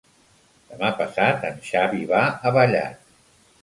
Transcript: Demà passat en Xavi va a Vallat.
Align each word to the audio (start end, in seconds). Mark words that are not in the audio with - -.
Demà 0.71 0.89
passat 1.03 1.47
en 1.51 1.63
Xavi 1.69 2.05
va 2.17 2.27
a 2.53 2.57
Vallat. 2.61 3.19